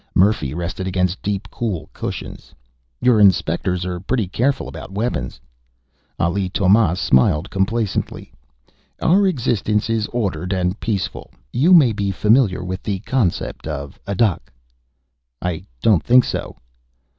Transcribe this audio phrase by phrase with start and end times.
[0.15, 2.55] Murphy rested against deep, cool cushions.
[3.01, 5.39] "Your inspectors are pretty careful about weapons."
[6.17, 8.33] Ali Tomás smiled complacently.
[8.99, 11.29] "Our existence is ordered and peaceful.
[11.53, 14.51] You may be familiar with the concept of adak?"
[15.39, 16.55] "I don't think so."